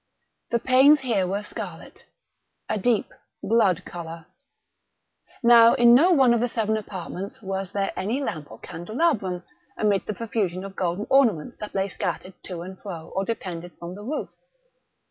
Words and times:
The 0.49 0.57
panes 0.57 1.01
here 1.01 1.27
were 1.27 1.43
scarlet—a 1.43 2.79
deep 2.79 3.13
blood 3.43 3.85
color. 3.85 4.25
Now 5.43 5.75
in 5.75 5.93
no 5.93 6.11
one 6.11 6.33
of 6.33 6.39
the 6.39 6.47
seven 6.47 6.75
apartments 6.75 7.39
was 7.43 7.71
there 7.71 7.93
any 7.95 8.19
lamp 8.19 8.49
or 8.49 8.57
candelabrum, 8.57 9.43
amid 9.77 10.07
the 10.07 10.15
profusion 10.15 10.63
of 10.65 10.75
golden 10.75 11.05
ornaments 11.11 11.57
that 11.59 11.75
lay 11.75 11.87
scattered 11.87 12.33
to 12.45 12.63
and 12.63 12.79
fro 12.81 13.11
or 13.15 13.23
depended 13.25 13.73
from 13.77 13.93
the 13.93 14.01
roof. 14.03 14.29